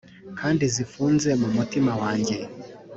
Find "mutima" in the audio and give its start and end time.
1.55-1.91